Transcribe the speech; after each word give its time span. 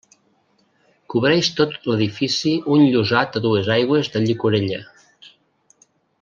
Cobreix 1.13 1.49
tot 1.59 1.75
l'edifici 1.91 2.53
un 2.77 2.87
llosat 2.95 3.37
a 3.41 3.43
dues 3.45 3.71
aigües 3.77 4.11
de 4.17 4.23
llicorella. 4.27 4.81